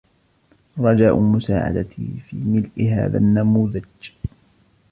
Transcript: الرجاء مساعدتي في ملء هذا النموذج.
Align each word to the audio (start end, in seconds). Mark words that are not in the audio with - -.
الرجاء 0.79 1.19
مساعدتي 1.19 2.09
في 2.29 2.35
ملء 2.37 2.89
هذا 2.93 3.17
النموذج. 3.17 4.09